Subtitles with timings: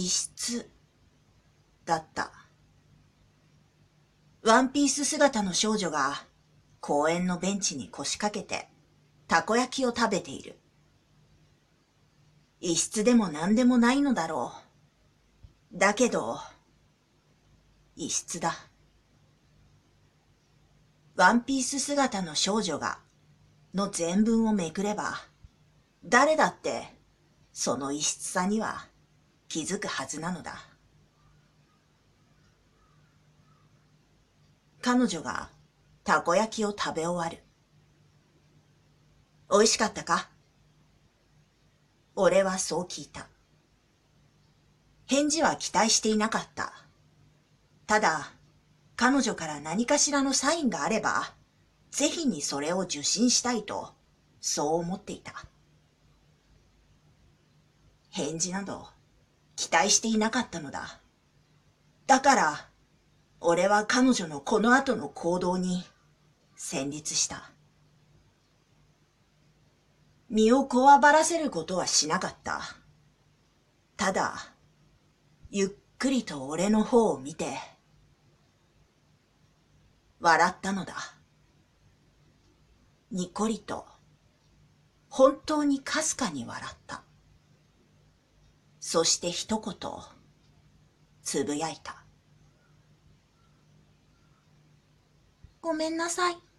[0.00, 0.70] 異質
[1.84, 2.32] だった。
[4.42, 6.24] ワンピース姿の少女が
[6.80, 8.70] 公園のベンチに腰掛けて
[9.28, 10.58] たこ焼きを食べている。
[12.62, 14.54] 異質でも何でもないのだろ
[15.74, 15.78] う。
[15.78, 16.38] だけど、
[17.94, 18.54] 異質だ。
[21.14, 23.00] ワンピース姿の少女が、
[23.74, 25.20] の全文をめくれば、
[26.06, 26.84] 誰だって、
[27.52, 28.89] その異質さには
[29.50, 30.64] 気づくはずなのだ。
[34.80, 35.50] 彼女が
[36.04, 37.42] たこ焼きを食べ終わる。
[39.50, 40.28] 美味しかったか？
[42.14, 43.26] 俺はそう聞いた。
[45.06, 46.72] 返事は期待していなかった。
[47.88, 48.30] ただ、
[48.94, 51.34] 彼女から何かしらのサインがあれば、
[51.90, 53.94] ぜひにそれを受信したいと、
[54.40, 55.34] そう思っていた。
[58.10, 58.86] 返事など、
[59.60, 61.00] 期待していなかったのだ。
[62.06, 62.68] だから、
[63.40, 65.84] 俺は彼女のこの後の行動に、
[66.56, 67.50] 戦慄した。
[70.30, 72.62] 身をこわばらせることはしなかった。
[73.98, 74.34] ただ、
[75.50, 77.58] ゆっくりと俺の方を見て、
[80.20, 80.94] 笑ったのだ。
[83.10, 83.84] にこりと、
[85.10, 87.09] 本当にかすかに笑った。
[88.80, 89.74] そして一言、
[91.22, 92.02] つぶやいた。
[95.60, 96.49] ごめんなさい。